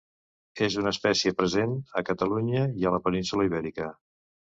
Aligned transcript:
És 0.67 0.77
una 0.83 0.93
espècie 0.95 1.33
present 1.41 1.75
a 2.01 2.03
Catalunya 2.07 2.63
i 2.85 2.87
a 2.87 2.95
la 2.97 3.01
península 3.09 3.47
Ibèrica. 3.51 3.91